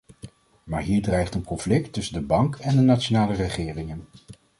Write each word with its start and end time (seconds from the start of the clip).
Maar 0.63 0.81
hier 0.81 1.01
dreigt 1.01 1.35
een 1.35 1.43
conflict 1.43 1.93
tussen 1.93 2.13
de 2.13 2.21
bank 2.25 2.55
en 2.55 2.75
de 2.75 2.81
nationale 2.81 3.33
regeringen. 3.33 4.07